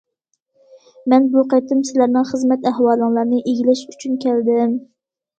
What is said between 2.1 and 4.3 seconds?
خىزمەت ئەھۋالىڭلارنى ئىگىلەش ئۈچۈن